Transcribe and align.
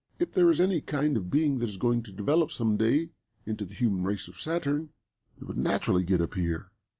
"If 0.17 0.31
there 0.33 0.49
is 0.49 0.59
any 0.59 0.81
kind 0.81 1.15
of 1.15 1.29
being 1.29 1.59
that 1.59 1.69
is 1.69 1.77
going 1.77 2.01
to 2.01 2.11
develop 2.11 2.51
some 2.51 2.75
day 2.75 3.11
into 3.45 3.65
the 3.65 3.75
human 3.75 4.03
race 4.03 4.27
of 4.27 4.39
Saturn 4.39 4.89
it 5.39 5.43
would 5.43 5.57
naturally 5.59 6.03
get 6.03 6.21
up 6.21 6.33
here." 6.33 6.71